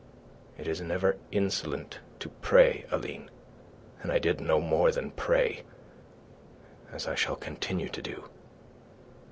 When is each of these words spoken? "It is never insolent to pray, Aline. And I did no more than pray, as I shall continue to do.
"It 0.57 0.67
is 0.67 0.81
never 0.81 1.17
insolent 1.31 1.99
to 2.21 2.29
pray, 2.29 2.85
Aline. 2.89 3.29
And 4.01 4.11
I 4.11 4.17
did 4.17 4.41
no 4.41 4.59
more 4.59 4.91
than 4.91 5.11
pray, 5.11 5.61
as 6.91 7.07
I 7.07 7.13
shall 7.13 7.35
continue 7.35 7.89
to 7.89 8.01
do. 8.01 8.27